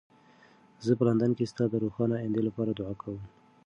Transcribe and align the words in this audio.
زه 0.85 0.91
په 0.97 1.03
لندن 1.07 1.31
کې 1.37 1.49
ستا 1.51 1.63
د 1.69 1.73
روښانه 1.83 2.15
ایندې 2.23 2.41
لپاره 2.47 2.71
دعا 2.79 2.93
کوم. 3.01 3.19